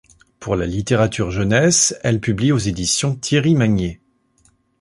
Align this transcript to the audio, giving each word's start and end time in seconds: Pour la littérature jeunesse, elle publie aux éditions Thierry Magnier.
Pour 0.39 0.55
la 0.55 0.65
littérature 0.65 1.29
jeunesse, 1.29 1.95
elle 2.01 2.19
publie 2.19 2.51
aux 2.51 2.57
éditions 2.57 3.13
Thierry 3.15 3.53
Magnier. 3.53 4.01